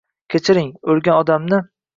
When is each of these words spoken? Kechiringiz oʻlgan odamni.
Kechiringiz 0.35 0.91
oʻlgan 0.95 1.21
odamni. 1.25 1.65